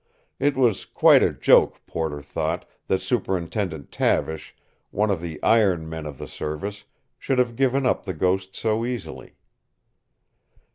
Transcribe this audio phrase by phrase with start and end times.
[0.39, 4.55] It was quite a joke, Porter thought, that Superintendent Tavish,
[4.89, 6.85] one of the iron men of the service,
[7.19, 9.35] should have given up the ghost so easily.